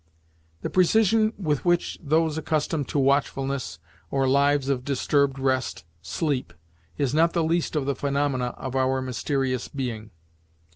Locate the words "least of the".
7.43-7.93